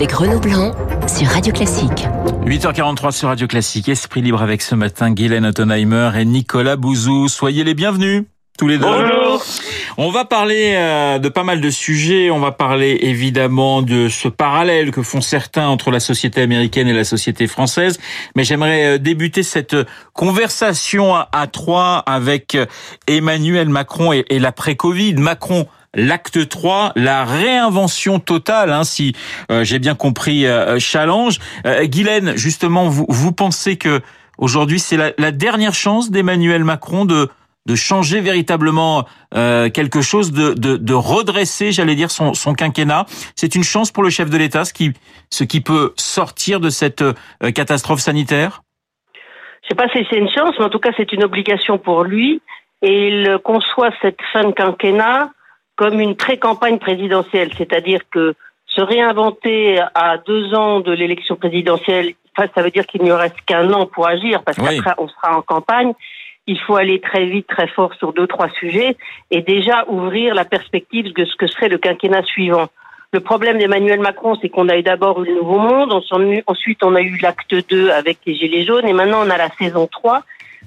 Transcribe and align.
avec 0.00 0.12
Renaud 0.12 0.40
Blanc 0.40 0.72
sur 1.06 1.28
Radio 1.28 1.52
Classique. 1.52 2.06
8h43 2.46 3.10
sur 3.10 3.28
Radio 3.28 3.46
Classique. 3.46 3.90
Esprit 3.90 4.22
libre 4.22 4.40
avec 4.40 4.62
ce 4.62 4.74
matin 4.74 5.10
Guylaine 5.10 5.44
Ottenheimer 5.44 6.12
et 6.16 6.24
Nicolas 6.24 6.76
Bouzou. 6.76 7.28
Soyez 7.28 7.64
les 7.64 7.74
bienvenus. 7.74 8.24
Tous 8.56 8.66
les 8.66 8.78
deux. 8.78 8.84
Bonjour. 8.84 9.44
On 9.98 10.10
va 10.10 10.24
parler 10.24 10.72
euh, 10.74 11.18
de 11.18 11.28
pas 11.28 11.42
mal 11.42 11.60
de 11.60 11.68
sujets. 11.68 12.30
On 12.30 12.38
va 12.38 12.50
parler 12.50 12.98
évidemment 13.02 13.82
de 13.82 14.08
ce 14.08 14.28
parallèle 14.28 14.90
que 14.90 15.02
font 15.02 15.20
certains 15.20 15.68
entre 15.68 15.90
la 15.90 16.00
société 16.00 16.40
américaine 16.40 16.88
et 16.88 16.94
la 16.94 17.04
société 17.04 17.46
française. 17.46 17.98
Mais 18.36 18.44
j'aimerais 18.44 18.94
euh, 18.94 18.98
débuter 18.98 19.42
cette 19.42 19.76
conversation 20.14 21.14
à 21.14 21.46
trois 21.46 21.98
avec 22.06 22.54
euh, 22.54 22.64
Emmanuel 23.06 23.68
Macron 23.68 24.14
et, 24.14 24.38
l'après-Covid. 24.38 25.14
Macron 25.16 25.66
l'acte 25.94 26.48
3, 26.48 26.92
la 26.96 27.24
réinvention 27.24 28.20
totale, 28.20 28.70
hein, 28.70 28.84
si 28.84 29.14
j'ai 29.62 29.78
bien 29.78 29.94
compris, 29.94 30.46
challenge. 30.78 31.38
Guylaine, 31.84 32.36
justement, 32.36 32.88
vous, 32.88 33.06
vous 33.08 33.32
pensez 33.32 33.76
que 33.76 34.00
aujourd'hui 34.38 34.78
c'est 34.78 34.96
la, 34.96 35.12
la, 35.18 35.32
dernière 35.32 35.74
chance 35.74 36.10
d'Emmanuel 36.10 36.64
Macron 36.64 37.04
de 37.04 37.28
de 37.66 37.74
changer 37.74 38.20
véritablement 38.20 39.04
euh, 39.34 39.68
quelque 39.70 40.00
chose, 40.00 40.32
de, 40.32 40.54
de, 40.54 40.76
de 40.76 40.94
redresser, 40.94 41.72
j'allais 41.72 41.94
dire, 41.94 42.10
son, 42.10 42.34
son 42.34 42.54
quinquennat? 42.54 43.04
C'est 43.36 43.54
une 43.54 43.64
chance 43.64 43.92
pour 43.92 44.02
le 44.02 44.10
chef 44.10 44.30
de 44.30 44.36
l'État, 44.36 44.64
ce 44.64 44.72
qui, 44.72 44.92
ce 45.30 45.44
qui 45.44 45.60
peut 45.60 45.92
sortir 45.96 46.60
de 46.60 46.70
cette 46.70 47.02
euh, 47.02 47.12
catastrophe 47.54 48.00
sanitaire? 48.00 48.62
Je 49.62 49.68
sais 49.68 49.74
pas 49.74 49.88
si 49.92 50.04
c'est 50.10 50.16
une 50.16 50.30
chance, 50.30 50.54
mais 50.58 50.64
en 50.64 50.70
tout 50.70 50.78
cas 50.78 50.90
c'est 50.96 51.12
une 51.12 51.22
obligation 51.22 51.78
pour 51.78 52.02
lui. 52.02 52.42
Et 52.82 53.08
il 53.08 53.38
conçoit 53.44 53.90
cette 54.00 54.18
fin 54.32 54.42
de 54.44 54.52
quinquennat 54.52 55.30
comme 55.80 55.98
une 55.98 56.14
pré-campagne 56.14 56.78
présidentielle, 56.78 57.52
c'est-à-dire 57.56 58.00
que 58.10 58.34
se 58.66 58.82
réinventer 58.82 59.80
à 59.94 60.18
deux 60.18 60.52
ans 60.54 60.80
de 60.80 60.92
l'élection 60.92 61.36
présidentielle, 61.36 62.12
ça 62.36 62.62
veut 62.62 62.70
dire 62.70 62.86
qu'il 62.86 63.02
n'y 63.02 63.10
reste 63.10 63.40
qu'un 63.46 63.72
an 63.72 63.86
pour 63.86 64.06
agir, 64.06 64.42
parce 64.44 64.58
qu'après 64.58 64.92
on 64.98 65.08
sera 65.08 65.38
en 65.38 65.40
campagne 65.40 65.94
il 66.46 66.58
faut 66.58 66.76
aller 66.76 67.00
très 67.00 67.24
vite, 67.26 67.46
très 67.46 67.68
fort 67.68 67.94
sur 67.94 68.12
deux, 68.12 68.26
trois 68.26 68.50
sujets 68.50 68.96
et 69.30 69.40
déjà 69.40 69.84
ouvrir 69.88 70.34
la 70.34 70.44
perspective 70.44 71.14
de 71.14 71.24
ce 71.24 71.36
que 71.36 71.46
serait 71.46 71.68
le 71.68 71.78
quinquennat 71.78 72.24
suivant. 72.24 72.66
Le 73.12 73.20
problème 73.20 73.58
d'Emmanuel 73.58 74.00
Macron, 74.00 74.36
c'est 74.40 74.48
qu'on 74.48 74.68
a 74.68 74.76
eu 74.76 74.82
d'abord 74.82 75.20
le 75.20 75.32
Nouveau 75.32 75.58
Monde, 75.58 75.92
ensuite 75.92 76.82
on 76.82 76.94
a 76.94 77.00
eu 77.00 77.16
l'acte 77.22 77.54
2 77.70 77.90
avec 77.90 78.18
les 78.26 78.34
Gilets 78.34 78.64
jaunes 78.64 78.86
et 78.86 78.92
maintenant 78.92 79.22
on 79.24 79.30
a 79.30 79.38
la 79.38 79.48
saison 79.58 79.86
3. 79.86 80.24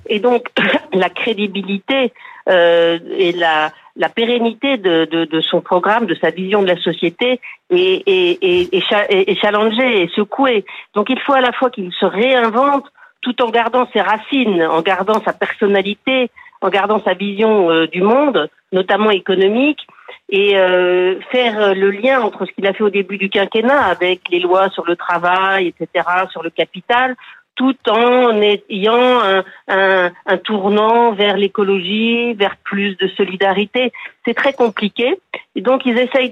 Et 0.07 0.19
donc 0.19 0.47
la 0.93 1.09
crédibilité 1.09 2.13
euh, 2.49 2.97
et 3.17 3.31
la, 3.33 3.71
la 3.95 4.09
pérennité 4.09 4.77
de, 4.77 5.41
son 5.41 5.61
programme, 5.61 6.05
de 6.05 6.16
sa 6.16 6.31
vision 6.31 6.61
de 6.63 6.67
la 6.67 6.77
société 6.77 7.39
est, 7.69 8.03
est, 8.08 8.73
est, 8.73 9.35
challengée 9.39 10.03
et 10.03 10.08
secouée. 10.09 10.66
Donc 10.95 11.09
il 11.09 11.19
faut 11.19 11.33
à 11.33 11.41
la 11.41 11.52
fois 11.52 11.69
qu'il 11.69 11.91
se 11.94 12.05
réinvente 12.05 12.85
tout 13.22 13.41
en 13.41 13.50
gardant 13.50 13.88
ses 13.94 14.02
racines, 14.02 14.63
en 14.63 14.81
gardant 14.81 15.22
sa 15.23 15.31
personnalité, 15.31 16.30
en 16.61 16.69
gardant 16.69 17.02
sa 17.03 17.13
vision 17.13 17.69
euh, 17.69 17.88
du 17.88 18.02
monde, 18.02 18.50
notamment 18.72 19.11
économique, 19.11 19.85
et 20.30 20.57
euh, 20.57 21.19
faire 21.31 21.75
le 21.75 21.91
lien 21.91 22.22
entre 22.22 22.45
ce 22.45 22.52
qu'il 22.52 22.66
a 22.66 22.73
fait 22.73 22.83
au 22.83 22.89
début 22.89 23.17
du 23.17 23.30
quinquennat 23.30 23.83
avec 23.83 24.22
les 24.30 24.39
lois 24.39 24.69
sur 24.69 24.85
le 24.85 24.95
travail, 24.95 25.67
etc., 25.67 26.05
sur 26.31 26.41
le 26.41 26.50
capital, 26.50 27.16
tout 27.55 27.75
en 27.87 28.41
ayant 28.41 29.21
un, 29.67 30.11
tournant 30.43 31.11
vers 31.11 31.37
l'écologie, 31.37 32.33
vers 32.33 32.57
plus 32.57 32.95
de 32.97 33.07
solidarité. 33.09 33.91
C'est 34.25 34.33
très 34.33 34.53
compliqué. 34.53 35.19
Et 35.55 35.61
donc, 35.61 35.85
ils 35.85 35.97
essayent 35.97 36.31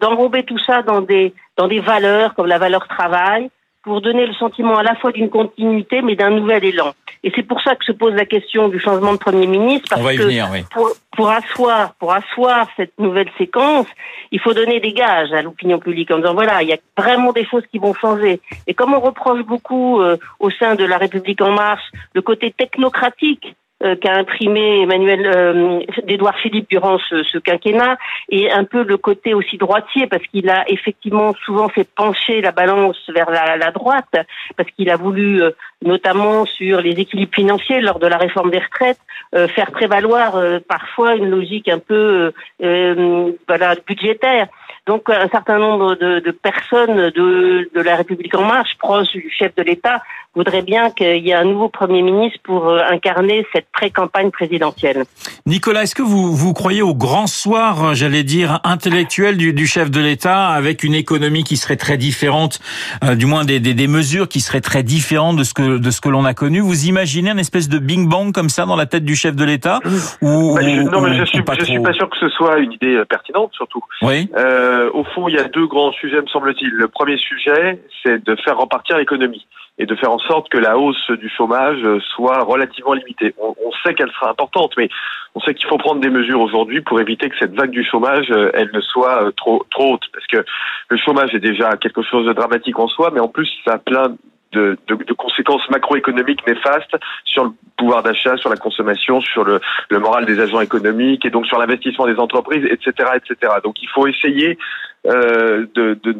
d'enrober 0.00 0.42
de, 0.42 0.46
tout 0.46 0.58
ça 0.58 0.82
dans 0.82 1.00
des, 1.00 1.32
dans 1.56 1.68
des 1.68 1.80
valeurs 1.80 2.34
comme 2.34 2.46
la 2.46 2.58
valeur 2.58 2.86
travail, 2.88 3.50
pour 3.88 4.02
donner 4.02 4.26
le 4.26 4.34
sentiment 4.34 4.76
à 4.76 4.82
la 4.82 4.94
fois 4.96 5.12
d'une 5.12 5.30
continuité 5.30 6.02
mais 6.02 6.14
d'un 6.14 6.28
nouvel 6.28 6.62
élan. 6.62 6.92
Et 7.24 7.32
c'est 7.34 7.42
pour 7.42 7.62
ça 7.62 7.74
que 7.74 7.86
se 7.86 7.92
pose 7.92 8.12
la 8.12 8.26
question 8.26 8.68
du 8.68 8.78
changement 8.78 9.12
de 9.14 9.16
Premier 9.16 9.46
ministre, 9.46 9.88
parce 9.88 10.14
que 10.14 10.74
pour, 10.74 10.90
pour, 11.16 11.30
asseoir, 11.30 11.94
pour 11.94 12.12
asseoir 12.12 12.68
cette 12.76 12.92
nouvelle 12.98 13.30
séquence, 13.38 13.86
il 14.30 14.40
faut 14.40 14.52
donner 14.52 14.78
des 14.78 14.92
gages 14.92 15.32
à 15.32 15.40
l'opinion 15.40 15.78
publique 15.78 16.10
en 16.10 16.18
disant 16.18 16.34
voilà, 16.34 16.62
il 16.62 16.68
y 16.68 16.74
a 16.74 16.78
vraiment 16.98 17.32
des 17.32 17.46
choses 17.46 17.64
qui 17.72 17.78
vont 17.78 17.94
changer. 17.94 18.42
Et 18.66 18.74
comme 18.74 18.92
on 18.92 19.00
reproche 19.00 19.40
beaucoup 19.40 20.02
euh, 20.02 20.18
au 20.38 20.50
sein 20.50 20.74
de 20.74 20.84
la 20.84 20.98
République 20.98 21.40
en 21.40 21.52
marche 21.52 21.90
le 22.12 22.20
côté 22.20 22.50
technocratique 22.50 23.56
euh, 23.84 23.94
qu'a 23.94 24.14
imprimé 24.14 24.82
Emmanuel 24.82 25.24
euh, 25.24 25.80
d'Édouard 26.04 26.36
Philippe 26.40 26.68
durant 26.68 26.98
ce, 26.98 27.22
ce, 27.22 27.38
quinquennat 27.38 27.96
et 28.28 28.50
un 28.50 28.64
peu 28.64 28.82
le 28.82 28.96
côté 28.96 29.34
aussi 29.34 29.56
droitier 29.56 30.08
parce 30.08 30.26
qu'il 30.26 30.50
a 30.50 30.68
effectivement 30.68 31.32
souvent 31.44 31.68
fait 31.68 31.86
pencher 31.94 32.40
la 32.40 32.50
balance 32.50 32.98
vers 33.08 33.30
la, 33.30 33.56
la 33.56 33.70
droite 33.70 34.16
parce 34.56 34.68
qu'il 34.72 34.90
a 34.90 34.96
voulu 34.96 35.40
euh, 35.40 35.52
notamment 35.84 36.44
sur 36.44 36.80
les 36.80 36.98
équilibres 36.98 37.32
financiers 37.32 37.80
lors 37.80 38.00
de 38.00 38.08
la 38.08 38.16
réforme 38.16 38.50
des 38.50 38.58
retraites 38.58 38.98
euh, 39.36 39.46
faire 39.46 39.70
prévaloir 39.70 40.42
parfois 40.66 41.14
une 41.14 41.30
logique 41.30 41.68
un 41.68 41.78
peu 41.78 42.32
voilà 42.58 43.76
budgétaire. 43.86 44.48
Donc 44.88 45.10
un 45.10 45.28
certain 45.28 45.58
nombre 45.58 45.96
de, 45.96 46.20
de 46.20 46.30
personnes 46.30 47.10
de, 47.10 47.70
de, 47.74 47.80
la 47.80 47.96
République 47.96 48.34
en 48.34 48.42
marche, 48.42 48.76
proches 48.78 49.12
du 49.12 49.30
chef 49.30 49.54
de 49.54 49.62
l'État, 49.62 50.02
voudraient 50.38 50.62
bien 50.62 50.90
qu'il 50.90 51.26
y 51.26 51.30
ait 51.30 51.34
un 51.34 51.44
nouveau 51.44 51.68
Premier 51.68 52.02
ministre 52.02 52.38
pour 52.42 52.68
euh, 52.68 52.80
incarner 52.90 53.46
cette 53.52 53.66
pré-campagne 53.72 54.30
présidentielle. 54.30 55.04
Nicolas, 55.46 55.82
est-ce 55.82 55.94
que 55.94 56.02
vous, 56.02 56.34
vous 56.34 56.52
croyez 56.54 56.82
au 56.82 56.94
grand 56.94 57.26
soir, 57.26 57.94
j'allais 57.94 58.22
dire, 58.22 58.60
intellectuel 58.64 59.36
du, 59.36 59.52
du 59.52 59.66
chef 59.66 59.90
de 59.90 60.00
l'État, 60.00 60.48
avec 60.48 60.82
une 60.82 60.94
économie 60.94 61.44
qui 61.44 61.56
serait 61.56 61.76
très 61.76 61.96
différente, 61.96 62.60
euh, 63.04 63.14
du 63.14 63.26
moins 63.26 63.44
des, 63.44 63.60
des, 63.60 63.74
des, 63.74 63.88
mesures 63.88 64.28
qui 64.28 64.40
seraient 64.40 64.60
très 64.60 64.82
différentes 64.82 65.36
de 65.36 65.44
ce 65.44 65.54
que, 65.54 65.78
de 65.78 65.90
ce 65.90 66.00
que 66.00 66.08
l'on 66.08 66.24
a 66.24 66.34
connu? 66.34 66.60
Vous 66.60 66.86
imaginez 66.86 67.30
un 67.30 67.38
espèce 67.38 67.68
de 67.68 67.78
bing-bang 67.78 68.32
comme 68.32 68.48
ça 68.48 68.64
dans 68.64 68.76
la 68.76 68.86
tête 68.86 69.04
du 69.04 69.16
chef 69.16 69.36
de 69.36 69.44
l'État? 69.44 69.80
Ou, 70.22 70.54
bah, 70.54 70.62
Non, 70.62 71.00
mais 71.00 71.14
je 71.14 71.24
suis, 71.24 71.42
je 71.58 71.64
suis 71.64 71.80
pas 71.80 71.92
sûr 71.92 72.08
que 72.08 72.18
ce 72.18 72.28
soit 72.28 72.58
une 72.58 72.72
idée 72.72 72.94
euh, 72.94 73.04
pertinente, 73.04 73.50
surtout. 73.54 73.82
Oui. 74.02 74.30
Euh, 74.36 74.68
euh, 74.68 74.90
au 74.92 75.04
fond, 75.04 75.28
il 75.28 75.34
y 75.34 75.38
a 75.38 75.44
deux 75.44 75.66
grands 75.66 75.92
sujets, 75.92 76.20
me 76.20 76.26
semble-t-il. 76.26 76.70
Le 76.70 76.88
premier 76.88 77.16
sujet, 77.16 77.80
c'est 78.02 78.22
de 78.24 78.36
faire 78.36 78.58
repartir 78.58 78.98
l'économie 78.98 79.46
et 79.78 79.86
de 79.86 79.94
faire 79.94 80.10
en 80.10 80.18
sorte 80.18 80.48
que 80.48 80.58
la 80.58 80.76
hausse 80.76 81.10
du 81.12 81.28
chômage 81.28 81.82
soit 82.14 82.42
relativement 82.42 82.94
limitée. 82.94 83.34
On, 83.38 83.54
sait 83.84 83.94
qu'elle 83.94 84.10
sera 84.10 84.30
importante, 84.30 84.72
mais 84.76 84.88
on 85.34 85.40
sait 85.40 85.54
qu'il 85.54 85.68
faut 85.68 85.78
prendre 85.78 86.00
des 86.00 86.10
mesures 86.10 86.40
aujourd'hui 86.40 86.80
pour 86.80 87.00
éviter 87.00 87.28
que 87.28 87.36
cette 87.38 87.54
vague 87.54 87.70
du 87.70 87.84
chômage, 87.84 88.26
euh, 88.30 88.50
elle 88.54 88.70
ne 88.72 88.80
soit 88.80 89.22
euh, 89.22 89.30
trop 89.30 89.64
trop 89.70 89.94
haute, 89.94 90.04
parce 90.12 90.26
que 90.26 90.44
le 90.88 90.96
chômage 90.96 91.32
est 91.34 91.40
déjà 91.40 91.76
quelque 91.76 92.02
chose 92.02 92.26
de 92.26 92.32
dramatique 92.32 92.78
en 92.78 92.88
soi, 92.88 93.10
mais 93.12 93.20
en 93.20 93.28
plus 93.28 93.48
ça 93.64 93.74
a 93.74 93.78
plein 93.78 94.16
de, 94.52 94.76
de, 94.88 94.94
de, 94.96 95.12
conséquences 95.12 95.68
macroéconomiques 95.70 96.44
néfastes 96.46 96.96
sur 97.24 97.44
le 97.44 97.50
pouvoir 97.76 98.02
d'achat, 98.02 98.36
sur 98.38 98.50
la 98.50 98.56
consommation, 98.56 99.20
sur 99.20 99.44
le, 99.44 99.60
le, 99.90 99.98
moral 99.98 100.24
des 100.24 100.40
agents 100.40 100.60
économiques 100.60 101.24
et 101.24 101.30
donc 101.30 101.46
sur 101.46 101.58
l'investissement 101.58 102.06
des 102.06 102.18
entreprises, 102.18 102.64
etc., 102.64 103.10
etc. 103.16 103.52
Donc 103.62 103.80
il 103.82 103.88
faut 103.90 104.06
essayer 104.06 104.58
euh, 105.06 105.66
de, 105.74 105.98
de 106.02 106.16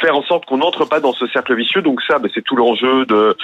faire 0.00 0.16
en 0.16 0.22
sorte 0.22 0.46
qu'on 0.46 0.58
n'entre 0.58 0.84
pas 0.86 1.00
dans 1.00 1.12
ce 1.12 1.26
cercle 1.28 1.54
vicieux. 1.54 1.82
Donc 1.82 2.00
ça, 2.02 2.18
ben, 2.18 2.30
c'est 2.34 2.42
tout 2.42 2.56
l'enjeu 2.56 3.04
de, 3.06 3.36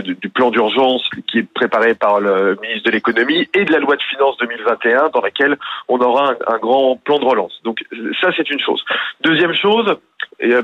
du 0.00 0.28
plan 0.28 0.50
d'urgence 0.50 1.08
qui 1.26 1.38
est 1.38 1.52
préparé 1.54 1.94
par 1.94 2.20
le 2.20 2.58
ministre 2.60 2.84
de 2.86 2.90
l'économie 2.90 3.48
et 3.54 3.64
de 3.64 3.72
la 3.72 3.78
loi 3.78 3.96
de 3.96 4.02
finances 4.02 4.36
2021 4.38 5.10
dans 5.10 5.20
laquelle 5.20 5.56
on 5.88 5.98
aura 6.00 6.32
un, 6.32 6.54
un 6.54 6.58
grand 6.58 6.96
plan 6.96 7.18
de 7.18 7.24
relance. 7.24 7.60
Donc 7.64 7.84
ça, 8.20 8.30
c'est 8.36 8.50
une 8.50 8.60
chose. 8.60 8.84
Deuxième 9.22 9.54
chose, 9.54 9.96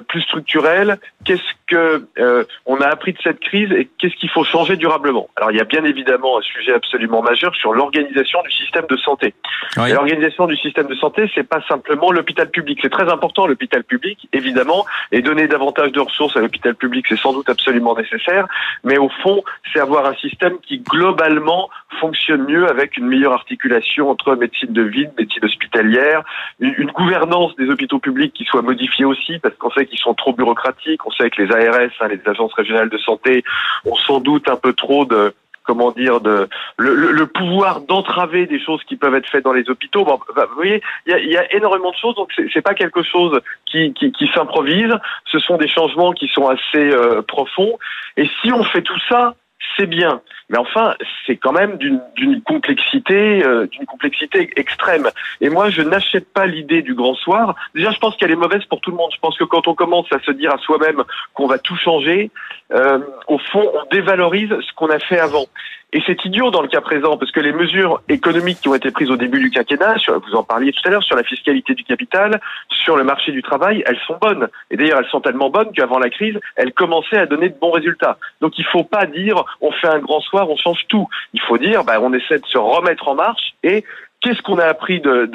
plus 0.08 0.22
structurel. 0.22 0.98
Qu'est-ce 1.24 1.42
que 1.66 2.06
euh, 2.18 2.44
on 2.64 2.76
a 2.80 2.86
appris 2.86 3.12
de 3.12 3.18
cette 3.22 3.40
crise 3.40 3.70
et 3.72 3.88
qu'est-ce 3.98 4.14
qu'il 4.16 4.30
faut 4.30 4.44
changer 4.44 4.76
durablement? 4.76 5.28
Alors 5.36 5.50
il 5.50 5.56
y 5.56 5.60
a 5.60 5.64
bien 5.64 5.84
évidemment 5.84 6.38
un 6.38 6.42
sujet 6.42 6.72
absolument 6.72 7.22
majeur 7.22 7.54
sur 7.54 7.72
l'organisation 7.72 8.40
du 8.42 8.50
système 8.52 8.86
de 8.88 8.96
santé. 8.96 9.34
L'organisation 9.76 10.46
du 10.46 10.56
système 10.56 10.86
de 10.86 10.94
santé, 10.94 11.30
c'est 11.34 11.46
pas 11.46 11.60
simplement 11.68 12.10
l'hôpital 12.12 12.50
public. 12.50 12.78
C'est 12.82 12.90
très 12.90 13.10
important 13.10 13.46
l'hôpital 13.46 13.84
public, 13.84 14.28
évidemment, 14.32 14.86
et 15.12 15.22
donner 15.22 15.48
davantage 15.48 15.92
de 15.92 16.00
ressources 16.00 16.36
à 16.36 16.40
l'hôpital 16.40 16.74
public, 16.74 17.06
c'est 17.08 17.18
sans 17.18 17.32
doute 17.32 17.48
absolument 17.48 17.96
nécessaire. 17.96 18.46
Mais 18.84 18.98
au 18.98 19.08
fond, 19.22 19.42
c'est 19.72 19.80
avoir 19.80 20.06
un 20.06 20.14
système 20.14 20.58
qui 20.60 20.78
globalement 20.78 21.68
fonctionne 22.00 22.44
mieux 22.44 22.68
avec 22.68 22.96
une 22.96 23.06
meilleure 23.06 23.32
articulation 23.32 24.10
entre 24.10 24.34
médecine 24.36 24.72
de 24.72 24.82
ville, 24.82 25.10
médecine 25.18 25.44
hospitalière, 25.44 26.22
une, 26.60 26.90
gouvernance 26.96 27.54
des 27.56 27.68
hôpitaux 27.68 27.98
publics 27.98 28.32
qui 28.32 28.44
soit 28.44 28.62
modifiée 28.62 29.04
aussi 29.04 29.38
parce 29.38 29.54
qu'on 29.66 29.74
sait 29.74 29.86
qu'ils 29.86 29.98
sont 29.98 30.14
trop 30.14 30.32
bureaucratiques, 30.32 31.04
on 31.06 31.10
sait 31.10 31.30
que 31.30 31.42
les 31.42 31.52
ARS, 31.52 31.90
hein, 32.00 32.08
les 32.08 32.20
agences 32.26 32.54
régionales 32.54 32.88
de 32.88 32.98
santé, 32.98 33.44
ont 33.84 33.96
sans 33.96 34.20
doute 34.20 34.48
un 34.48 34.56
peu 34.56 34.72
trop 34.72 35.04
de 35.04 35.34
comment 35.64 35.90
dire 35.90 36.20
de 36.20 36.48
le, 36.76 37.26
pouvoir 37.26 37.80
d'entraver 37.80 38.46
des 38.46 38.60
choses 38.60 38.82
qui 38.84 38.94
peuvent 38.94 39.16
être 39.16 39.28
faites 39.28 39.44
dans 39.44 39.52
les 39.52 39.68
hôpitaux. 39.68 40.04
Bah, 40.04 40.46
vous 40.48 40.54
voyez, 40.54 40.80
il 41.06 41.32
y 41.32 41.36
a, 41.36 41.52
énormément 41.52 41.90
de 41.90 41.96
choses, 41.96 42.14
donc 42.14 42.32
c'est 42.54 42.62
pas 42.62 42.74
quelque 42.74 43.02
chose 43.02 43.40
qui 43.66 44.30
s'improvise. 44.32 44.94
Ce 45.24 45.40
sont 45.40 45.56
des 45.56 45.68
changements 45.68 46.12
qui 46.12 46.28
sont 46.28 46.46
assez 46.46 46.92
euh, 46.92 47.20
profonds. 47.22 47.76
Et 48.16 48.30
si 48.40 48.52
on 48.52 48.62
fait 48.62 48.82
tout 48.82 49.00
ça 49.08 49.34
c'est 49.76 49.86
bien. 49.86 50.20
Mais 50.48 50.58
enfin, 50.58 50.94
c'est 51.26 51.36
quand 51.36 51.52
même 51.52 51.76
d'une 51.76 52.42
complexité, 52.42 53.44
euh, 53.44 53.66
d'une 53.66 53.84
complexité 53.84 54.50
extrême. 54.56 55.08
Et 55.40 55.48
moi, 55.48 55.70
je 55.70 55.82
n'achète 55.82 56.32
pas 56.32 56.46
l'idée 56.46 56.82
du 56.82 56.94
grand 56.94 57.14
soir. 57.14 57.56
Déjà, 57.74 57.90
je 57.90 57.98
pense 57.98 58.16
qu'elle 58.16 58.30
est 58.30 58.36
mauvaise 58.36 58.64
pour 58.66 58.80
tout 58.80 58.90
le 58.90 58.96
monde. 58.96 59.10
Je 59.14 59.18
pense 59.20 59.36
que 59.36 59.44
quand 59.44 59.66
on 59.66 59.74
commence 59.74 60.06
à 60.12 60.20
se 60.20 60.30
dire 60.30 60.52
à 60.52 60.58
soi-même 60.58 61.02
qu'on 61.34 61.46
va 61.46 61.58
tout 61.58 61.76
changer, 61.76 62.30
euh, 62.72 62.98
au 63.26 63.38
fond, 63.38 63.70
on 63.74 63.94
dévalorise 63.94 64.50
ce 64.50 64.72
qu'on 64.74 64.90
a 64.90 64.98
fait 64.98 65.18
avant. 65.18 65.46
Et 65.92 66.02
c'est 66.04 66.24
idiot 66.24 66.50
dans 66.50 66.62
le 66.62 66.68
cas 66.68 66.80
présent, 66.80 67.16
parce 67.16 67.30
que 67.30 67.40
les 67.40 67.52
mesures 67.52 68.02
économiques 68.08 68.60
qui 68.60 68.68
ont 68.68 68.74
été 68.74 68.90
prises 68.90 69.10
au 69.10 69.16
début 69.16 69.38
du 69.38 69.50
quinquennat, 69.50 69.98
sur, 69.98 70.20
vous 70.20 70.34
en 70.34 70.42
parliez 70.42 70.72
tout 70.72 70.80
à 70.84 70.90
l'heure, 70.90 71.04
sur 71.04 71.16
la 71.16 71.22
fiscalité 71.22 71.74
du 71.74 71.84
capital, 71.84 72.40
sur 72.68 72.96
le 72.96 73.04
marché 73.04 73.30
du 73.30 73.40
travail, 73.42 73.84
elles 73.86 73.98
sont 74.06 74.18
bonnes. 74.20 74.48
Et 74.70 74.76
d'ailleurs, 74.76 74.98
elles 74.98 75.10
sont 75.10 75.20
tellement 75.20 75.48
bonnes 75.48 75.72
qu'avant 75.72 75.98
la 75.98 76.10
crise, 76.10 76.38
elles 76.56 76.72
commençaient 76.72 77.18
à 77.18 77.26
donner 77.26 77.50
de 77.50 77.56
bons 77.58 77.70
résultats. 77.70 78.18
Donc 78.40 78.58
il 78.58 78.62
ne 78.62 78.70
faut 78.70 78.84
pas 78.84 79.06
dire 79.06 79.44
on 79.60 79.70
fait 79.70 79.88
un 79.88 80.00
grand 80.00 80.20
soir, 80.20 80.50
on 80.50 80.56
change 80.56 80.86
tout. 80.88 81.08
Il 81.32 81.40
faut 81.40 81.58
dire 81.58 81.84
bah, 81.84 82.00
on 82.00 82.12
essaie 82.12 82.40
de 82.40 82.46
se 82.46 82.58
remettre 82.58 83.06
en 83.08 83.14
marche 83.14 83.54
et 83.62 83.84
qu'est-ce 84.20 84.42
qu'on 84.42 84.58
a 84.58 84.64
appris 84.64 85.00
de, 85.00 85.30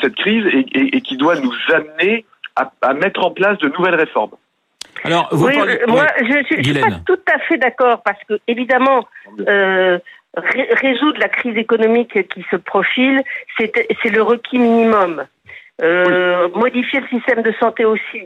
cette 0.00 0.14
crise 0.14 0.44
et, 0.52 1.00
qui 1.00 1.16
doit 1.16 1.38
nous 1.40 1.54
amener 1.72 2.24
à 2.54 2.94
mettre 2.94 3.24
en 3.24 3.30
place 3.30 3.58
de 3.58 3.68
nouvelles 3.68 3.96
réformes? 3.96 4.32
Alors, 5.04 5.28
vous 5.32 5.46
oui, 5.46 5.54
parlez... 5.54 5.80
moi, 5.86 6.06
je 6.18 6.38
ne 6.38 6.62
suis 6.62 6.80
pas 6.80 6.90
tout 7.06 7.18
à 7.32 7.38
fait 7.40 7.58
d'accord 7.58 8.02
parce 8.04 8.22
que, 8.28 8.38
évidemment, 8.46 9.06
euh, 9.48 9.98
ré 10.36 10.68
résoudre 10.72 11.18
la 11.18 11.28
crise 11.28 11.56
économique 11.56 12.28
qui 12.28 12.44
se 12.50 12.56
profile, 12.56 13.22
c'est 13.58 14.10
le 14.10 14.22
requis 14.22 14.58
minimum. 14.58 15.24
Euh, 15.82 16.48
oui. 16.54 16.60
Modifier 16.60 17.00
le 17.00 17.08
système 17.08 17.42
de 17.42 17.52
santé 17.58 17.84
aussi. 17.84 18.24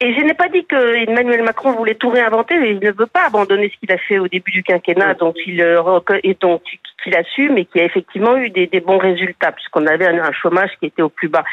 Et 0.00 0.14
je 0.14 0.20
n'ai 0.20 0.34
pas 0.34 0.48
dit 0.48 0.64
que 0.64 1.08
Emmanuel 1.08 1.42
Macron 1.42 1.72
voulait 1.72 1.94
tout 1.94 2.08
réinventer, 2.08 2.58
mais 2.58 2.70
il 2.70 2.80
ne 2.80 2.92
veut 2.92 3.06
pas 3.06 3.26
abandonner 3.26 3.70
ce 3.70 3.78
qu'il 3.78 3.92
a 3.92 3.98
fait 3.98 4.18
au 4.18 4.28
début 4.28 4.50
du 4.50 4.62
quinquennat, 4.62 5.10
oui. 5.10 5.16
dont 5.18 5.34
il 5.46 5.60
euh, 5.60 6.00
et 6.22 6.36
dont 6.40 6.60
qu'il 7.02 7.14
assume 7.14 7.58
et 7.58 7.64
qui 7.66 7.80
a 7.80 7.84
effectivement 7.84 8.36
eu 8.36 8.50
des, 8.50 8.66
des 8.66 8.80
bons 8.80 8.98
résultats, 8.98 9.52
puisqu'on 9.52 9.86
avait 9.86 10.06
un, 10.06 10.22
un, 10.22 10.32
chômage 10.32 10.70
qui 10.80 10.86
était 10.86 11.02
au 11.02 11.08
plus 11.08 11.28
bas. 11.28 11.44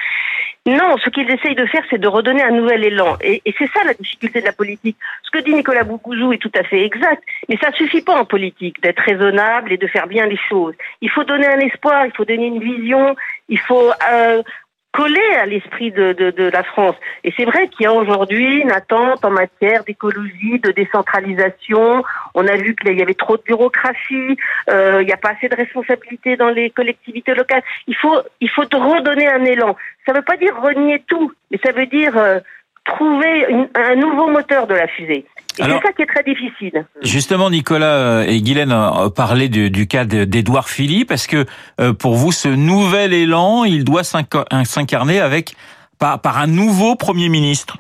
Non, 0.68 0.96
ce 1.04 1.10
qu'ils 1.10 1.30
essayent 1.32 1.56
de 1.56 1.66
faire, 1.66 1.84
c'est 1.90 1.98
de 1.98 2.08
redonner 2.08 2.44
un 2.44 2.52
nouvel 2.52 2.86
élan. 2.86 3.18
Et, 3.22 3.42
c'est 3.58 3.70
ça 3.72 3.84
la 3.84 3.96
difficulté 3.96 4.42
de 4.42 4.46
la 4.46 4.52
politique. 4.52 4.96
Ce 5.24 5.32
que 5.32 5.44
dit 5.44 5.56
Nicolas 5.56 5.84
Boukouzou 5.84 6.34
est 6.34 6.38
tout 6.38 6.52
à 6.54 6.64
fait 6.64 6.84
exact, 6.84 7.24
mais 7.50 7.58
ça 7.58 7.72
suffit 7.72 8.04
pas 8.04 8.20
en 8.20 8.26
politique 8.26 8.80
d'être 8.84 9.02
raisonnable 9.02 9.74
et 9.74 9.78
de 9.78 9.88
faire 9.88 10.06
bien 10.06 10.28
les 10.28 10.38
choses. 10.50 10.76
Il 11.02 11.10
faut 11.10 11.24
donner 11.24 11.48
un 11.48 11.60
espoir, 11.60 12.06
il 12.06 12.12
faut 12.12 12.26
donner 12.26 12.46
une 12.46 12.60
vision, 12.60 13.16
il 13.50 13.60
faut 13.60 13.92
euh, 14.12 14.44
collé 14.92 15.22
à 15.40 15.46
l'esprit 15.46 15.92
de, 15.92 16.14
de, 16.14 16.32
de, 16.32 16.44
la 16.44 16.64
France. 16.64 16.96
Et 17.24 17.34
c'est 17.38 17.46
vrai 17.46 17.68
qu'il 17.70 17.84
y 17.84 17.88
a 17.88 17.94
aujourd'hui 17.94 18.62
une 18.62 18.72
attente 18.72 19.24
en 19.24 19.30
matière 19.30 19.84
d'écologie, 19.84 20.60
de 20.60 20.72
décentralisation. 20.72 22.04
On 22.36 22.48
a 22.48 22.56
vu 22.58 22.76
qu'il 22.76 22.98
y 22.98 23.02
avait 23.02 23.14
trop 23.14 23.38
de 23.38 23.44
bureaucratie, 23.44 24.38
euh, 24.70 25.02
il 25.02 25.06
n'y 25.06 25.14
a 25.14 25.18
pas 25.18 25.32
assez 25.32 25.48
de 25.48 25.56
responsabilité 25.56 26.36
dans 26.36 26.50
les 26.50 26.70
collectivités 26.70 27.34
locales. 27.34 27.64
Il 27.88 27.96
faut, 27.96 28.20
il 28.42 28.50
faut 28.50 28.64
redonner 28.64 29.28
un 29.28 29.46
élan. 29.46 29.78
Ça 30.06 30.12
ne 30.12 30.18
veut 30.18 30.24
pas 30.24 30.38
dire 30.38 30.60
renier 30.62 31.04
tout, 31.08 31.32
mais 31.52 31.60
ça 31.64 31.72
veut 31.72 31.86
dire 31.86 32.18
euh, 32.18 32.40
trouver 32.86 33.46
une, 33.50 33.70
un 33.76 33.96
nouveau 33.96 34.30
moteur 34.30 34.68
de 34.68 34.74
la 34.74 34.88
fusée. 34.88 35.26
Et 35.60 35.64
c'est 35.64 35.70
ça 35.70 35.92
qui 35.96 36.02
est 36.02 36.08
très 36.08 36.24
difficile. 36.24 36.86
Justement, 37.02 37.50
Nicolas 37.50 38.24
et 38.26 38.42
Guylaine 38.42 38.74
parlaient 39.16 39.50
du, 39.50 39.70
du 39.70 39.86
cas 39.86 40.06
d'Edouard 40.06 40.70
Philippe. 40.70 41.12
Est-ce 41.12 41.28
que 41.28 41.46
euh, 41.80 41.94
pour 41.94 42.16
vous, 42.16 42.32
ce 42.32 42.48
nouvel 42.48 43.14
élan, 43.14 43.66
il 43.66 43.84
doit 43.84 44.04
s'incarner 44.04 45.20
avec 45.20 45.54
par, 46.00 46.22
par 46.22 46.38
un 46.38 46.48
nouveau 46.48 46.96
Premier 46.96 47.30
ministre 47.30 47.78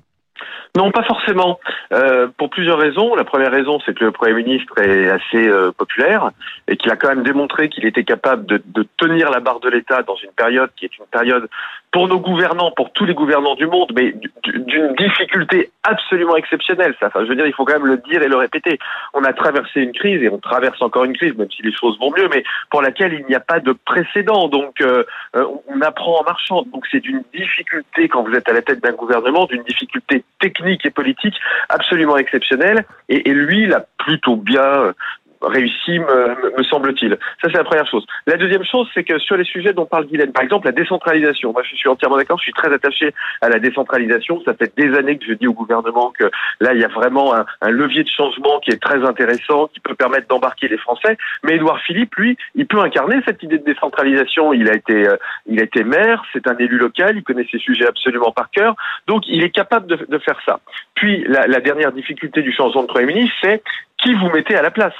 non, 0.77 0.91
pas 0.91 1.03
forcément. 1.03 1.59
Euh, 1.91 2.27
pour 2.37 2.49
plusieurs 2.49 2.77
raisons. 2.77 3.13
La 3.15 3.25
première 3.25 3.51
raison, 3.51 3.79
c'est 3.85 3.93
que 3.93 4.05
le 4.05 4.11
Premier 4.11 4.33
ministre 4.33 4.73
est 4.79 5.09
assez 5.09 5.47
euh, 5.47 5.71
populaire 5.71 6.31
et 6.69 6.77
qu'il 6.77 6.89
a 6.91 6.95
quand 6.95 7.09
même 7.09 7.23
démontré 7.23 7.67
qu'il 7.67 7.85
était 7.85 8.05
capable 8.05 8.45
de, 8.45 8.61
de, 8.65 8.87
tenir 8.97 9.29
la 9.29 9.41
barre 9.41 9.59
de 9.59 9.69
l'État 9.69 10.01
dans 10.03 10.15
une 10.15 10.31
période 10.31 10.69
qui 10.77 10.85
est 10.85 10.97
une 10.97 11.05
période 11.11 11.49
pour 11.91 12.07
nos 12.07 12.19
gouvernants, 12.19 12.71
pour 12.71 12.93
tous 12.93 13.03
les 13.03 13.13
gouvernants 13.13 13.55
du 13.55 13.67
monde, 13.67 13.91
mais 13.93 14.15
d'une 14.45 14.95
difficulté 14.95 15.71
absolument 15.83 16.37
exceptionnelle. 16.37 16.95
Ça. 17.01 17.07
Enfin, 17.07 17.25
je 17.25 17.29
veux 17.29 17.35
dire, 17.35 17.45
il 17.45 17.53
faut 17.53 17.65
quand 17.65 17.73
même 17.73 17.87
le 17.87 17.97
dire 17.97 18.21
et 18.21 18.29
le 18.29 18.37
répéter. 18.37 18.79
On 19.13 19.25
a 19.25 19.33
traversé 19.33 19.81
une 19.81 19.91
crise 19.91 20.23
et 20.23 20.29
on 20.29 20.37
traverse 20.37 20.81
encore 20.81 21.03
une 21.03 21.17
crise, 21.17 21.35
même 21.35 21.51
si 21.51 21.63
les 21.63 21.73
choses 21.73 21.99
vont 21.99 22.11
mieux, 22.15 22.29
mais 22.33 22.45
pour 22.69 22.81
laquelle 22.81 23.11
il 23.11 23.25
n'y 23.25 23.35
a 23.35 23.41
pas 23.41 23.59
de 23.59 23.73
précédent. 23.73 24.47
Donc, 24.47 24.79
euh, 24.79 25.03
on 25.33 25.81
apprend 25.81 26.21
en 26.21 26.23
marchant. 26.23 26.63
Donc, 26.71 26.85
c'est 26.89 27.01
d'une 27.01 27.23
difficulté 27.33 28.07
quand 28.07 28.23
vous 28.23 28.33
êtes 28.35 28.47
à 28.47 28.53
la 28.53 28.61
tête 28.61 28.81
d'un 28.81 28.93
gouvernement, 28.93 29.45
d'une 29.45 29.63
difficulté 29.63 30.23
technique 30.39 30.60
et 30.85 30.91
politique 30.91 31.35
absolument 31.69 32.17
exceptionnelle. 32.17 32.85
Et, 33.09 33.29
et 33.29 33.33
lui, 33.33 33.63
il 33.63 33.73
a 33.73 33.85
plutôt 33.97 34.35
bien 34.35 34.93
réussi, 35.41 35.99
me, 35.99 36.57
me 36.57 36.63
semble-t-il. 36.63 37.17
Ça, 37.41 37.49
c'est 37.49 37.57
la 37.57 37.63
première 37.63 37.87
chose. 37.87 38.05
La 38.27 38.37
deuxième 38.37 38.63
chose, 38.63 38.87
c'est 38.93 39.03
que 39.03 39.17
sur 39.19 39.37
les 39.37 39.43
sujets 39.43 39.73
dont 39.73 39.85
parle 39.85 40.05
Guylaine, 40.05 40.31
par 40.31 40.43
exemple, 40.43 40.67
la 40.67 40.71
décentralisation. 40.71 41.51
Moi, 41.53 41.63
je 41.69 41.75
suis 41.75 41.89
entièrement 41.89 42.17
d'accord. 42.17 42.37
Je 42.37 42.43
suis 42.43 42.53
très 42.53 42.73
attaché 42.73 43.13
à 43.41 43.49
la 43.49 43.59
décentralisation. 43.59 44.41
Ça 44.45 44.53
fait 44.53 44.71
des 44.77 44.95
années 44.95 45.17
que 45.17 45.25
je 45.25 45.33
dis 45.33 45.47
au 45.47 45.53
gouvernement 45.53 46.11
que 46.17 46.25
là, 46.59 46.73
il 46.73 46.79
y 46.79 46.83
a 46.83 46.87
vraiment 46.87 47.35
un, 47.35 47.45
un 47.61 47.69
levier 47.69 48.03
de 48.03 48.09
changement 48.09 48.59
qui 48.59 48.71
est 48.71 48.81
très 48.81 49.03
intéressant, 49.03 49.67
qui 49.67 49.79
peut 49.79 49.95
permettre 49.95 50.27
d'embarquer 50.27 50.67
les 50.67 50.77
Français. 50.77 51.17
Mais 51.43 51.55
Édouard 51.55 51.79
Philippe, 51.81 52.15
lui, 52.15 52.37
il 52.55 52.67
peut 52.67 52.79
incarner 52.79 53.21
cette 53.25 53.41
idée 53.43 53.57
de 53.57 53.65
décentralisation. 53.65 54.53
Il 54.53 54.69
a 54.69 54.75
été, 54.75 55.07
euh, 55.07 55.17
il 55.47 55.59
a 55.59 55.63
été 55.63 55.83
maire. 55.83 56.23
C'est 56.33 56.47
un 56.47 56.57
élu 56.57 56.77
local. 56.77 57.17
Il 57.17 57.23
connaît 57.23 57.47
ces 57.51 57.59
sujets 57.59 57.87
absolument 57.87 58.31
par 58.31 58.49
cœur. 58.51 58.75
Donc, 59.07 59.23
il 59.27 59.43
est 59.43 59.49
capable 59.49 59.87
de, 59.87 60.05
de 60.07 60.17
faire 60.19 60.39
ça. 60.45 60.59
Puis, 60.95 61.23
la, 61.27 61.47
la 61.47 61.59
dernière 61.59 61.91
difficulté 61.91 62.41
du 62.41 62.53
changement 62.53 62.83
de 62.83 62.87
Premier 62.87 63.07
ministre, 63.07 63.35
c'est 63.41 63.63
qui 64.01 64.13
vous 64.13 64.29
mettez 64.29 64.55
à 64.55 64.61
la 64.61 64.71
place. 64.71 64.93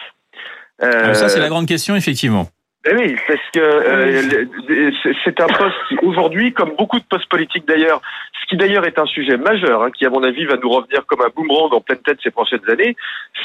Euh, 0.81 1.13
ça, 1.13 1.29
c'est 1.29 1.39
la 1.39 1.49
grande 1.49 1.67
question, 1.67 1.95
effectivement. 1.95 2.47
Eh 2.89 2.95
oui, 2.95 3.15
parce 3.27 3.39
que 3.53 3.59
euh, 3.59 4.91
c'est 5.23 5.39
un 5.39 5.47
poste 5.47 5.75
aujourd'hui, 6.01 6.51
comme 6.51 6.71
beaucoup 6.75 6.99
de 6.99 7.05
postes 7.05 7.29
politiques 7.29 7.67
d'ailleurs, 7.67 8.01
ce 8.41 8.47
qui 8.47 8.57
d'ailleurs 8.57 8.85
est 8.87 8.97
un 8.97 9.05
sujet 9.05 9.37
majeur, 9.37 9.83
hein, 9.83 9.91
qui 9.91 10.03
à 10.03 10.09
mon 10.09 10.23
avis 10.23 10.45
va 10.45 10.55
nous 10.57 10.69
revenir 10.69 11.05
comme 11.05 11.21
un 11.21 11.29
boomerang 11.35 11.71
en 11.73 11.81
pleine 11.81 11.99
tête 11.99 12.17
ces 12.23 12.31
prochaines 12.31 12.67
années, 12.67 12.95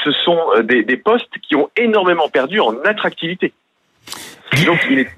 ce 0.03 0.11
sont 0.11 0.39
euh, 0.55 0.63
des, 0.63 0.83
des 0.83 0.97
postes 0.97 1.37
qui 1.47 1.55
ont 1.55 1.69
énormément 1.75 2.29
perdu 2.29 2.59
en 2.59 2.79
attractivité. 2.83 3.53
Donc 4.65 4.79
il 4.89 4.99
est 4.99 5.09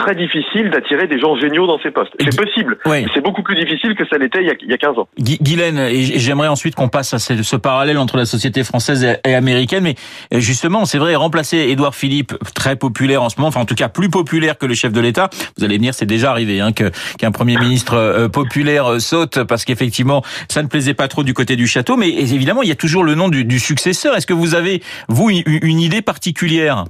très 0.00 0.14
difficile 0.14 0.70
d'attirer 0.70 1.06
des 1.06 1.18
gens 1.18 1.36
géniaux 1.36 1.66
dans 1.66 1.78
ces 1.80 1.90
postes. 1.90 2.12
C'est 2.18 2.36
possible. 2.36 2.78
Oui. 2.86 3.06
C'est 3.14 3.22
beaucoup 3.22 3.42
plus 3.42 3.54
difficile 3.54 3.94
que 3.94 4.06
ça 4.08 4.16
l'était 4.18 4.42
il, 4.42 4.52
il, 4.62 4.70
y 4.70 4.74
a 4.74 4.78
15 4.78 4.98
ans. 4.98 5.08
Guylaine, 5.18 5.78
et 5.78 6.18
j'aimerais 6.18 6.48
ensuite 6.48 6.74
qu'on 6.74 6.88
passe 6.88 7.12
à 7.14 7.18
ce, 7.18 7.42
ce, 7.42 7.56
parallèle 7.56 7.98
entre 7.98 8.16
la 8.16 8.24
société 8.24 8.64
française 8.64 9.06
et, 9.24 9.34
américaine, 9.34 9.84
mais 9.84 9.94
euh, 10.32 10.40
justement, 10.40 10.86
c'est 10.86 10.98
vrai, 10.98 11.14
remplacer 11.14 11.58
Édouard 11.58 11.94
Philippe, 11.94 12.32
très 12.54 12.76
populaire 12.76 13.22
en 13.22 13.28
ce 13.28 13.36
moment, 13.36 13.48
enfin 13.48 13.60
en 13.60 13.66
tout 13.66 13.74
cas 13.74 13.88
plus 13.88 14.08
populaire 14.08 14.56
que 14.56 14.66
le 14.66 14.74
chef 14.74 14.92
de 14.92 15.00
l'État, 15.00 15.28
vous 15.58 15.64
allez 15.64 15.76
venir, 15.76 15.94
c'est 15.94 16.06
déjà 16.06 16.30
arrivé 16.30 16.60
hein, 16.60 16.72
qu'un 16.72 17.30
Premier 17.30 17.56
ministre 17.58 17.94
euh, 17.94 18.28
populaire 18.28 18.92
euh, 18.92 18.98
saute 18.98 19.44
parce 19.44 19.64
qu'effectivement, 19.64 20.22
ça 20.48 20.62
ne 20.62 20.68
plaisait 20.68 20.94
pas 20.94 21.08
trop 21.08 21.22
du 21.22 21.34
côté 21.34 21.56
du 21.56 21.66
château, 21.66 21.96
mais 21.96 22.08
évidemment, 22.08 22.62
il 22.62 22.68
y 22.68 22.72
a 22.72 22.76
toujours 22.76 23.04
le 23.04 23.14
nom 23.14 23.28
du, 23.28 23.44
du 23.44 23.58
successeur. 23.58 24.16
Est-ce 24.16 24.26
que 24.26 24.34
vous 24.34 24.54
avez, 24.54 24.82
vous, 25.08 25.30
une, 25.30 25.42
une 25.46 25.80
idée 25.80 26.02
particulière? 26.02 26.84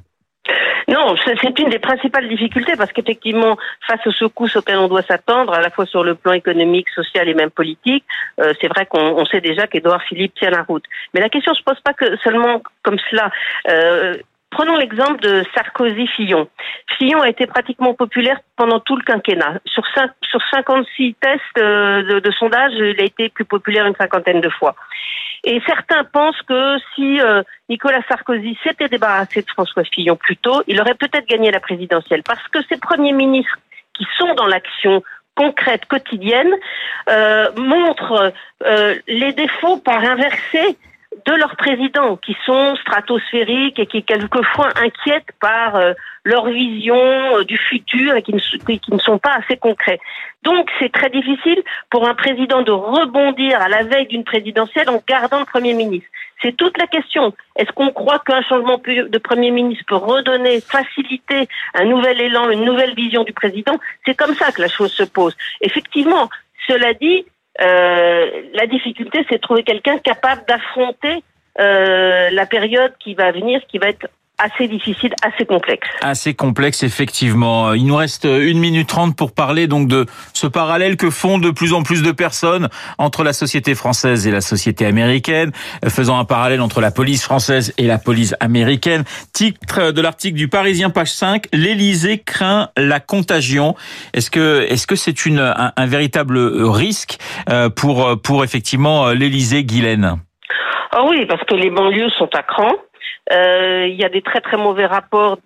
Non, 0.91 1.15
c'est 1.25 1.59
une 1.61 1.69
des 1.71 1.79
principales 1.79 2.29
difficultés 2.29 2.73
parce 2.77 2.93
qu'effectivement, 2.93 3.57
face 3.87 4.05
aux 4.07 4.13
secousses 4.13 4.57
auxquelles 4.57 4.79
on 4.79 4.89
doit 4.89 5.03
s'attendre, 5.03 5.55
à 5.55 5.61
la 5.61 5.71
fois 5.71 5.87
sur 5.87 6.03
le 6.03 6.17
plan 6.17 6.33
économique, 6.33 6.89
social 6.91 7.29
et 7.29 7.35
même 7.35 7.51
politique, 7.51 8.05
euh, 8.41 8.53
c'est 8.61 8.67
vrai 8.67 8.87
qu'on 8.87 9.25
sait 9.25 9.41
déjà 9.41 9.69
qu'Edouard 9.69 10.03
Philippe 10.03 10.35
tient 10.35 10.51
la 10.51 10.63
route. 10.63 10.85
Mais 11.15 11.21
la 11.21 11.29
question 11.29 11.55
se 11.55 11.63
pose 11.63 11.79
pas 11.81 11.93
que 11.93 12.17
seulement 12.19 12.61
comme 12.83 12.99
cela. 13.09 13.31
Euh, 13.69 14.17
Prenons 14.51 14.77
l'exemple 14.77 15.21
de 15.21 15.45
Sarkozy-Fillon. 15.55 16.49
Fillon 16.99 17.21
a 17.21 17.29
été 17.29 17.47
pratiquement 17.47 17.95
populaire 17.95 18.41
pendant 18.57 18.81
tout 18.81 18.97
le 18.97 19.03
quinquennat. 19.03 19.61
Sur, 19.65 19.85
5, 19.95 20.11
sur 20.29 20.41
56 20.51 21.15
tests 21.21 21.41
euh, 21.59 22.21
de, 22.21 22.31
sondage, 22.33 22.73
il 22.75 23.01
a 23.01 23.05
été 23.05 23.29
plus 23.29 23.45
populaire 23.45 23.87
une 23.87 23.95
cinquantaine 23.95 24.41
de 24.41 24.49
fois. 24.49 24.75
Et 25.45 25.63
certains 25.67 26.03
pensent 26.05 26.43
que 26.43 26.79
si 26.95 27.21
euh, 27.21 27.43
Nicolas 27.69 28.03
Sarkozy 28.09 28.59
s'était 28.65 28.89
débarrassé 28.89 29.43
de 29.43 29.51
François 29.51 29.85
Fillon 29.85 30.17
plus 30.17 30.37
tôt, 30.37 30.63
il 30.67 30.81
aurait 30.81 30.95
peut-être 30.95 31.29
gagné 31.29 31.53
la 31.53 31.61
présidentielle. 31.61 32.25
Parce 32.25 32.47
que 32.49 32.59
ces 32.69 32.77
premiers 32.77 33.13
ministres 33.13 33.57
qui 33.95 34.07
sont 34.19 34.35
dans 34.35 34.47
l'action 34.47 35.03
concrète, 35.37 35.87
quotidienne, 35.87 36.53
euh, 37.09 37.51
montrent 37.57 38.33
les 39.07 39.33
défauts 39.33 39.79
par 39.79 40.05
inversé 40.05 40.77
de 41.27 41.33
leurs 41.33 41.57
présidents 41.57 42.17
qui 42.17 42.37
sont 42.47 42.77
stratosphériques 42.77 43.79
et 43.79 43.87
qui 43.87 44.03
quelquefois 44.03 44.71
inquiètent 44.77 45.33
par 45.41 45.77
euh, 45.77 45.93
leur 46.25 46.47
vision 46.47 46.97
euh, 46.97 47.45
du 47.45 47.59
futur 47.59 48.15
et 48.15 48.23
qui 48.23 48.33
ne, 48.33 48.39
qui 48.77 48.93
ne, 48.93 48.99
sont 48.99 49.19
pas 49.19 49.35
assez 49.35 49.57
concrets. 49.57 49.99
Donc 50.45 50.71
c'est 50.79 50.93
très 50.93 51.11
difficile 51.11 51.63
pour 51.91 52.09
un 52.09 52.15
président 52.15 52.63
de 52.63 52.71
rebondir 52.71 53.61
à 53.61 53.69
la 53.69 53.83
veille 53.83 54.07
d'une 54.07 54.25
présidentielle 54.25 54.89
en 54.89 55.03
gardant 55.07 55.41
le 55.41 55.47
Premier 55.47 55.75
ministre. 55.75 56.09
C'est 56.43 56.57
toute 56.57 56.79
la 56.79 56.87
question. 56.87 57.35
Est-ce 57.57 57.71
qu'on 57.73 57.91
croit 57.91 58.21
qu'un 58.21 58.43
changement 58.43 58.79
de 58.79 59.19
Premier 59.19 59.51
ministre 59.51 59.85
peut 59.89 59.97
redonner, 59.97 60.61
faciliter 60.61 61.49
un 61.75 61.85
nouvel 61.85 62.21
élan, 62.21 62.49
une 62.51 62.65
nouvelle 62.65 62.95
vision 62.95 63.25
du 63.25 63.33
président? 63.33 63.79
C'est 64.07 64.15
comme 64.15 64.35
ça 64.35 64.51
que 64.53 64.63
la 64.63 64.69
chose 64.69 64.93
se 64.93 65.03
pose. 65.03 65.37
Effectivement, 65.61 66.31
cela 66.67 66.95
dit, 66.95 67.27
la 67.61 68.67
difficulté, 68.67 69.25
c'est 69.29 69.41
trouver 69.41 69.63
quelqu'un 69.63 69.99
capable 69.99 70.43
d'affronter 70.49 71.23
euh, 71.59 72.31
la 72.31 72.47
période 72.47 72.93
qui 72.99 73.15
va 73.15 73.33
venir, 73.33 73.61
qui 73.67 73.79
va 73.79 73.89
être 73.89 74.07
assez 74.41 74.69
difficile, 74.69 75.15
assez 75.23 75.45
complexe. 75.45 75.89
Assez 76.03 76.35
complexe, 76.35 76.83
effectivement. 76.83 77.75
Il 77.75 77.87
nous 77.87 77.97
reste 77.97 78.25
une 78.25 78.59
minute 78.59 78.89
trente 78.89 79.17
pour 79.17 79.33
parler 79.33 79.67
donc 79.67 79.89
de 79.89 80.07
ce 80.33 80.47
parallèle 80.47 80.97
que 80.97 81.11
font 81.11 81.39
de 81.39 81.51
plus 81.51 81.73
en 81.73 81.83
plus 81.83 82.03
de 82.03 82.13
personnes 82.13 82.69
entre 82.99 83.23
la 83.23 83.33
société 83.33 83.75
française 83.75 84.27
et 84.27 84.31
la 84.31 84.41
société 84.41 84.87
américaine, 84.87 85.53
faisant 85.89 86.19
un 86.19 86.25
parallèle 86.25 86.61
entre 86.61 86.81
la 86.81 86.91
police 86.91 87.23
française 87.23 87.73
et 87.79 87.87
la 87.87 87.99
police 87.99 88.35
américaine. 88.41 89.05
Titre 89.33 89.93
de 89.93 90.01
l'article 90.01 90.37
du 90.37 90.49
Parisien, 90.49 90.91
page 90.91 91.13
5, 91.13 91.47
l'Élysée 91.53 92.19
craint 92.19 92.71
la 92.77 93.01
contagion. 93.01 93.75
Est-ce 94.15 94.31
que 94.31 94.67
est-ce 94.69 94.87
que 94.87 94.97
c'est 94.97 95.27
une 95.27 95.41
un, 95.41 95.73
un, 95.77 95.87
véritable 95.87 96.39
risque 96.39 97.19
euh, 97.49 97.69
pour 97.69 98.21
pour 98.23 98.45
effectivement 98.45 99.11
l'Élysée, 99.11 99.65
Guylaine? 99.65 100.17
Ah 100.93 101.05
oui, 101.09 101.25
parce 101.27 101.43
que 101.45 101.55
les 101.55 101.71
banlieues 101.71 102.11
sont 102.11 102.29
à 102.35 102.43
cran. 102.43 102.73
Euh, 103.33 103.87
il 103.89 103.95
y 103.95 104.05
a 104.05 104.09
des 104.09 104.23
très 104.23 104.41
très 104.41 104.57
mauvais 104.57 104.87
rapports 104.87 105.39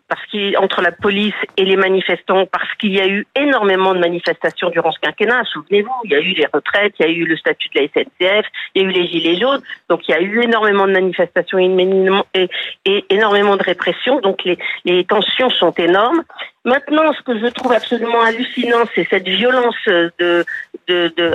entre 0.59 0.81
la 0.83 0.91
police 0.91 1.35
et 1.57 1.65
les 1.65 1.77
manifestants 1.77 2.47
parce 2.47 2.73
qu'il 2.81 2.93
y 2.93 3.01
a 3.01 3.07
eu 3.07 3.27
énormément 3.37 3.95
de 3.95 4.01
manifestations 4.01 4.71
durant 4.71 4.91
ce 4.91 4.99
quinquennat. 4.99 5.45
Souvenez-vous, 5.45 5.93
il 6.05 6.11
y 6.11 6.15
a 6.15 6.19
eu 6.19 6.33
les 6.33 6.47
retraites, 6.53 6.95
il 6.99 7.07
y 7.07 7.09
a 7.09 7.13
eu 7.13 7.25
le 7.25 7.37
statut 7.37 7.69
de 7.75 7.81
la 7.81 7.87
SNCF, 7.87 8.47
il 8.75 8.83
y 8.83 8.85
a 8.85 8.89
eu 8.89 8.91
les 8.91 9.07
gilets 9.07 9.37
jaunes. 9.37 9.63
Donc 9.89 10.09
il 10.09 10.13
y 10.13 10.15
a 10.15 10.21
eu 10.21 10.43
énormément 10.43 10.87
de 10.87 10.93
manifestations 10.93 11.59
et, 11.59 13.05
énormément 13.11 13.57
de 13.57 13.63
répression. 13.63 14.21
Donc 14.21 14.43
les 14.85 15.05
tensions 15.05 15.51
sont 15.51 15.73
énormes. 15.73 16.23
Maintenant, 16.65 17.13
ce 17.13 17.21
que 17.23 17.39
je 17.39 17.47
trouve 17.47 17.73
absolument 17.73 18.23
hallucinant, 18.23 18.85
c'est 18.95 19.07
cette 19.11 19.29
violence 19.29 19.77
de, 19.87 20.45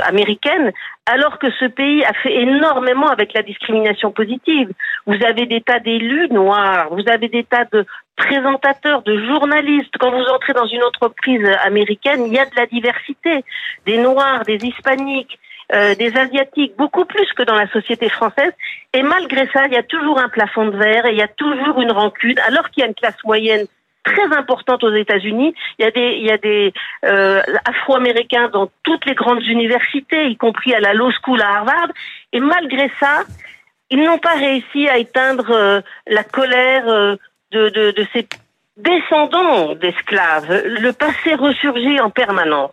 américaine, 0.08 0.72
alors 1.06 1.38
que 1.38 1.52
ce 1.60 1.66
pays 1.66 2.04
a 2.04 2.14
fait 2.14 2.36
énormément 2.36 3.08
avec 3.08 3.34
la 3.34 3.44
discrimination 3.44 4.12
positive. 4.12 4.72
Vous 5.06 5.24
avez 5.24 5.46
des 5.46 5.62
tas 5.62 5.80
d'élus 5.80 6.30
noirs, 6.32 6.88
vous 6.92 7.08
avez 7.08 7.28
des 7.28 7.44
tas 7.44 7.66
de 7.72 7.86
présentateurs, 8.16 9.04
de 9.04 9.24
journalistes. 9.28 9.94
Quand 10.00 10.10
vous 10.10 10.26
entrez 10.34 10.54
dans 10.54 10.66
une 10.66 10.84
entreprise 10.84 11.48
américaine, 11.64 12.26
il 12.26 12.34
y 12.34 12.40
a 12.40 12.46
de 12.46 12.56
la 12.56 12.66
diversité, 12.66 13.44
des 13.86 13.98
noirs, 14.00 14.44
des 14.46 14.58
hispaniques. 14.66 15.40
Euh, 15.72 15.94
des 15.94 16.18
asiatiques, 16.18 16.76
beaucoup 16.78 17.06
plus 17.06 17.32
que 17.38 17.44
dans 17.44 17.54
la 17.54 17.68
société 17.68 18.10
française. 18.10 18.54
Et 18.92 19.04
malgré 19.04 19.48
ça, 19.54 19.68
il 19.68 19.74
y 19.74 19.78
a 19.78 19.84
toujours 19.84 20.18
un 20.18 20.28
plafond 20.28 20.66
de 20.66 20.76
verre 20.76 21.06
et 21.06 21.12
il 21.12 21.18
y 21.20 21.22
a 21.22 21.28
toujours 21.28 21.80
une 21.80 21.92
rancune, 21.92 22.40
alors 22.40 22.72
qu'il 22.72 22.82
y 22.82 22.84
a 22.86 22.88
une 22.88 22.96
classe 22.96 23.24
moyenne 23.24 23.68
très 24.04 24.36
importante 24.36 24.84
aux 24.84 24.94
États-Unis. 24.94 25.54
Il 25.78 25.86
y 25.86 26.32
a 26.32 26.38
des, 26.38 26.74
euh, 27.06 27.42
Afro-Américains 27.66 28.50
dans 28.50 28.70
toutes 28.84 29.06
les 29.06 29.16
grandes 29.16 29.44
universités, 29.44 30.28
y 30.28 30.38
compris 30.38 30.74
à 30.74 30.80
la 30.80 30.94
Law 30.94 31.12
School 31.12 31.42
à 31.42 31.58
Harvard. 31.58 31.90
Et 32.34 32.40
malgré 32.40 32.92
ça, 33.00 33.24
ils 33.90 34.04
n'ont 34.04 34.18
pas 34.18 34.36
réussi 34.36 34.88
à 34.88 34.98
éteindre 34.98 35.52
euh, 35.52 35.82
la 36.08 36.24
colère 36.24 36.88
euh, 36.88 37.16
de, 37.52 37.70
de, 37.70 37.92
de 37.92 38.08
ces 38.14 38.28
descendants 38.78 39.76
d'esclaves. 39.76 40.64
Le 40.66 40.92
passé 40.92 41.36
ressurgit 41.36 42.00
en 42.00 42.10
permanence. 42.10 42.72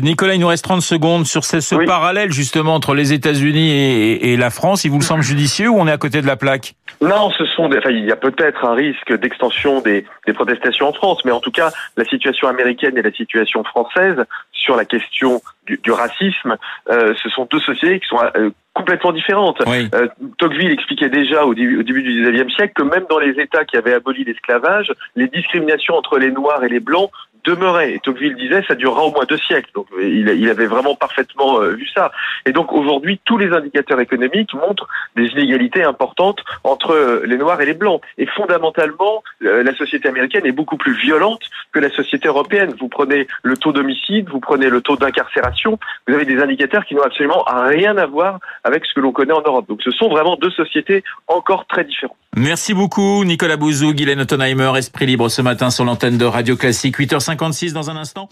Nicolas, 0.00 0.34
il 0.34 0.40
nous 0.40 0.46
reste 0.46 0.64
30 0.64 0.82
secondes 0.82 1.26
sur 1.26 1.44
ce, 1.44 1.60
ce 1.60 1.74
Oui. 1.74 1.84
parallèle 1.84 2.30
justement 2.30 2.74
entre 2.74 2.94
les 2.94 3.12
États-Unis 3.12 3.70
et, 3.72 4.32
et 4.32 4.36
la 4.36 4.50
France. 4.50 4.84
Il 4.84 4.90
vous 4.92 5.00
semble 5.02 5.22
judicieux 5.22 5.68
ou 5.68 5.78
on 5.80 5.88
est 5.88 5.92
à 5.92 5.98
côté 5.98 6.22
de 6.22 6.26
la 6.26 6.36
plaque 6.36 6.74
Non, 7.00 7.30
ce 7.30 7.44
sont 7.46 7.68
des, 7.68 7.78
enfin, 7.78 7.90
il 7.90 8.04
y 8.06 8.12
a 8.12 8.16
peut-être 8.16 8.64
un 8.64 8.74
risque 8.74 9.12
d'extension 9.18 9.80
des, 9.80 10.04
des 10.28 10.32
protestations 10.32 10.88
en 10.88 10.92
France, 10.92 11.24
mais 11.24 11.32
en 11.32 11.40
tout 11.40 11.50
cas, 11.50 11.70
la 11.96 12.04
situation 12.04 12.46
américaine 12.46 12.96
et 12.96 13.02
la 13.02 13.12
situation 13.12 13.64
française 13.64 14.24
sur 14.52 14.76
la 14.76 14.84
question 14.84 15.42
du, 15.66 15.80
du 15.82 15.90
racisme, 15.90 16.56
euh, 16.90 17.12
ce 17.20 17.28
sont 17.28 17.48
deux 17.50 17.60
sociétés 17.60 17.98
qui 17.98 18.06
sont 18.06 18.18
euh, 18.36 18.50
complètement 18.80 19.12
différentes. 19.12 19.62
Oui. 19.66 19.88
Euh, 19.94 20.08
Tocqueville 20.38 20.72
expliquait 20.72 21.10
déjà 21.10 21.44
au 21.44 21.54
début, 21.54 21.78
au 21.80 21.82
début 21.82 22.02
du 22.02 22.24
19e 22.24 22.50
siècle 22.54 22.72
que 22.74 22.82
même 22.82 23.04
dans 23.10 23.18
les 23.18 23.38
États 23.38 23.64
qui 23.64 23.76
avaient 23.76 23.92
aboli 23.92 24.24
l'esclavage, 24.24 24.92
les 25.16 25.28
discriminations 25.28 25.94
entre 25.96 26.18
les 26.18 26.30
Noirs 26.30 26.64
et 26.64 26.68
les 26.68 26.80
Blancs 26.80 27.10
demeuraient. 27.44 27.94
Et 27.94 27.98
Tocqueville 28.00 28.36
disait 28.36 28.62
ça 28.66 28.74
durera 28.74 29.02
au 29.02 29.12
moins 29.12 29.24
deux 29.28 29.38
siècles. 29.38 29.70
Donc 29.74 29.86
il, 30.00 30.28
il 30.28 30.48
avait 30.48 30.66
vraiment 30.66 30.94
parfaitement 30.94 31.60
euh, 31.60 31.70
vu 31.70 31.86
ça. 31.94 32.12
Et 32.46 32.52
donc 32.52 32.72
aujourd'hui, 32.72 33.20
tous 33.24 33.38
les 33.38 33.52
indicateurs 33.52 34.00
économiques 34.00 34.52
montrent 34.54 34.88
des 35.16 35.26
inégalités 35.26 35.82
importantes 35.82 36.42
entre 36.64 36.92
euh, 36.92 37.22
les 37.26 37.36
Noirs 37.36 37.60
et 37.60 37.66
les 37.66 37.74
Blancs. 37.74 38.00
Et 38.18 38.26
fondamentalement, 38.26 39.22
euh, 39.44 39.62
la 39.62 39.74
société 39.74 40.08
américaine 40.08 40.46
est 40.46 40.52
beaucoup 40.52 40.76
plus 40.76 40.94
violente 40.94 41.42
que 41.72 41.78
la 41.78 41.90
société 41.90 42.28
européenne. 42.28 42.74
Vous 42.78 42.88
prenez 42.88 43.26
le 43.42 43.56
taux 43.56 43.72
d'homicide, 43.72 44.28
vous 44.28 44.40
prenez 44.40 44.68
le 44.68 44.80
taux 44.80 44.96
d'incarcération, 44.96 45.78
vous 46.06 46.14
avez 46.14 46.24
des 46.24 46.40
indicateurs 46.40 46.84
qui 46.84 46.94
n'ont 46.94 47.02
absolument 47.02 47.44
rien 47.46 47.96
à 47.96 48.06
voir 48.06 48.38
avec 48.70 48.86
ce 48.86 48.94
que 48.94 49.00
l'on 49.00 49.12
connaît 49.12 49.32
en 49.32 49.42
Europe. 49.42 49.66
Donc 49.68 49.80
ce 49.82 49.90
sont 49.90 50.08
vraiment 50.08 50.36
deux 50.36 50.50
sociétés 50.50 51.02
encore 51.26 51.66
très 51.66 51.84
différentes. 51.84 52.16
Merci 52.36 52.74
beaucoup 52.74 53.24
Nicolas 53.24 53.56
Bouzou, 53.56 53.92
Guylaine 53.92 54.20
Ottenheimer, 54.20 54.72
Esprit 54.76 55.06
Libre 55.06 55.28
ce 55.28 55.42
matin 55.42 55.70
sur 55.70 55.84
l'antenne 55.84 56.16
de 56.16 56.24
Radio 56.24 56.56
Classique, 56.56 56.98
8h56 56.98 57.72
dans 57.72 57.90
un 57.90 57.96
instant. 57.96 58.28